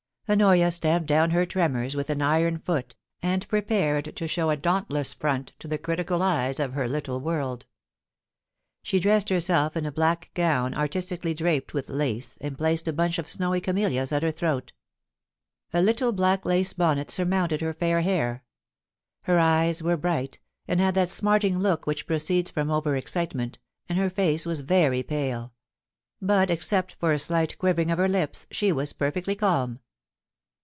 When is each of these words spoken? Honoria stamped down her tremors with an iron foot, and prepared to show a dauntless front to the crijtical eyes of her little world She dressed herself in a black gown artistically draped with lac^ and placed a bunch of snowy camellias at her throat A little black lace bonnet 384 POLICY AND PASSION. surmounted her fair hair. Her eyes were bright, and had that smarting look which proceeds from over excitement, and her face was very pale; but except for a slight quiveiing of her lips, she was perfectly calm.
Honoria 0.29 0.71
stamped 0.71 1.07
down 1.07 1.31
her 1.31 1.45
tremors 1.45 1.93
with 1.93 2.09
an 2.09 2.21
iron 2.21 2.57
foot, 2.57 2.95
and 3.21 3.45
prepared 3.49 4.15
to 4.15 4.29
show 4.29 4.49
a 4.49 4.55
dauntless 4.55 5.13
front 5.13 5.51
to 5.59 5.67
the 5.67 5.77
crijtical 5.77 6.21
eyes 6.21 6.57
of 6.57 6.71
her 6.71 6.87
little 6.87 7.19
world 7.19 7.65
She 8.81 8.97
dressed 8.97 9.27
herself 9.27 9.75
in 9.75 9.85
a 9.85 9.91
black 9.91 10.31
gown 10.33 10.73
artistically 10.73 11.33
draped 11.33 11.73
with 11.73 11.87
lac^ 11.87 12.37
and 12.39 12.57
placed 12.57 12.87
a 12.87 12.93
bunch 12.93 13.19
of 13.19 13.29
snowy 13.29 13.59
camellias 13.59 14.13
at 14.13 14.23
her 14.23 14.31
throat 14.31 14.71
A 15.73 15.81
little 15.81 16.13
black 16.13 16.45
lace 16.45 16.71
bonnet 16.71 17.11
384 17.11 17.59
POLICY 17.59 17.59
AND 17.59 17.75
PASSION. 17.75 17.91
surmounted 17.91 17.99
her 17.99 18.03
fair 18.05 18.15
hair. 18.15 18.43
Her 19.23 19.37
eyes 19.37 19.83
were 19.83 19.97
bright, 19.97 20.39
and 20.65 20.79
had 20.79 20.95
that 20.95 21.09
smarting 21.09 21.59
look 21.59 21.85
which 21.85 22.07
proceeds 22.07 22.49
from 22.49 22.71
over 22.71 22.95
excitement, 22.95 23.59
and 23.89 23.97
her 23.97 24.09
face 24.09 24.45
was 24.45 24.61
very 24.61 25.03
pale; 25.03 25.51
but 26.21 26.49
except 26.49 26.93
for 26.93 27.11
a 27.11 27.19
slight 27.19 27.57
quiveiing 27.59 27.91
of 27.91 27.97
her 27.97 28.07
lips, 28.07 28.47
she 28.49 28.71
was 28.71 28.93
perfectly 28.93 29.35
calm. 29.35 29.81